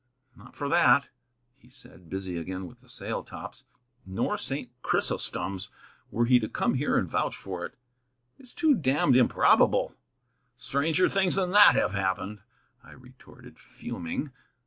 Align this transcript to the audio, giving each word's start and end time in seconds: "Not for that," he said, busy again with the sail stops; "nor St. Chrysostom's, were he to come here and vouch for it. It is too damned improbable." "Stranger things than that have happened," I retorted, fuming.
"Not 0.35 0.55
for 0.55 0.67
that," 0.67 1.09
he 1.59 1.69
said, 1.69 2.09
busy 2.09 2.35
again 2.35 2.65
with 2.65 2.79
the 2.81 2.89
sail 2.89 3.23
stops; 3.23 3.65
"nor 4.03 4.35
St. 4.35 4.71
Chrysostom's, 4.81 5.69
were 6.09 6.25
he 6.25 6.39
to 6.39 6.49
come 6.49 6.73
here 6.73 6.97
and 6.97 7.07
vouch 7.07 7.35
for 7.35 7.67
it. 7.67 7.75
It 8.39 8.45
is 8.45 8.53
too 8.55 8.73
damned 8.73 9.15
improbable." 9.15 9.93
"Stranger 10.57 11.07
things 11.07 11.35
than 11.35 11.51
that 11.51 11.75
have 11.75 11.91
happened," 11.91 12.39
I 12.83 12.93
retorted, 12.93 13.59
fuming. 13.59 14.31